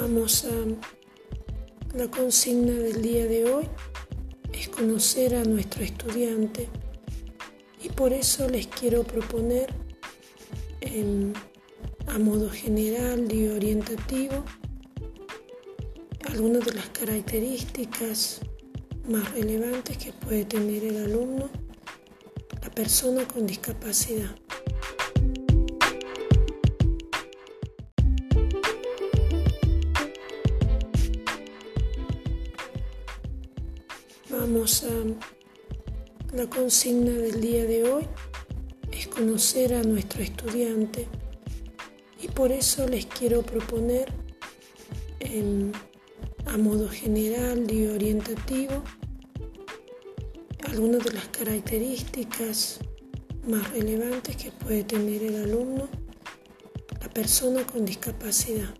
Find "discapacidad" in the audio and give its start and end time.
23.46-24.34, 57.84-58.74